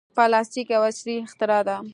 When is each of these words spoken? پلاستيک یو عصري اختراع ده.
پلاستيک 0.15 0.67
یو 0.75 0.83
عصري 0.89 1.15
اختراع 1.25 1.61
ده. 1.67 1.77